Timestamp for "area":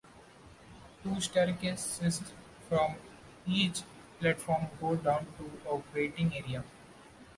6.35-6.63